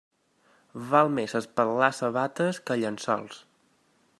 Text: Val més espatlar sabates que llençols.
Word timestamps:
Val 0.93 1.11
més 1.17 1.35
espatlar 1.39 1.91
sabates 1.99 2.61
que 2.71 2.79
llençols. 2.85 3.39